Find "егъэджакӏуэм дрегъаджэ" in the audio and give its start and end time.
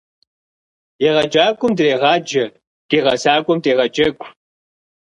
1.09-2.45